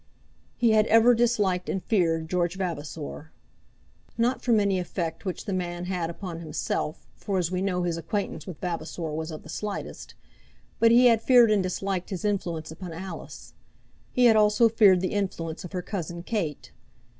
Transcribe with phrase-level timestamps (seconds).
[0.57, 3.31] He had ever disliked and feared George Vavasor;
[4.17, 7.97] not from any effect which the man had upon himself, for as we know his
[7.97, 10.15] acquaintance with Vavasor was of the slightest;
[10.79, 13.53] but he had feared and disliked his influence upon Alice.
[14.11, 16.71] He had also feared the influence of her cousin Kate.